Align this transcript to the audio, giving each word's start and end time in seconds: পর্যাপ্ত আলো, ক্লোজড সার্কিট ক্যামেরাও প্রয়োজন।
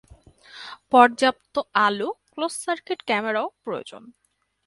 পর্যাপ্ত 0.91 1.55
আলো, 1.85 2.09
ক্লোজড 2.33 2.59
সার্কিট 2.65 2.99
ক্যামেরাও 3.03 3.47
প্রয়োজন। 3.63 4.03